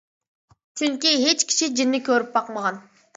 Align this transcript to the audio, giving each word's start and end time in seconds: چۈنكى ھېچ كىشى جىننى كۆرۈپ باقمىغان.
چۈنكى 0.79 1.11
ھېچ 1.25 1.45
كىشى 1.51 1.69
جىننى 1.81 1.99
كۆرۈپ 2.09 2.33
باقمىغان. 2.39 2.81